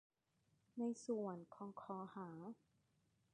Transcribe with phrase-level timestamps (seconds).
[0.77, 2.29] ในส่วนของข้อ ห้า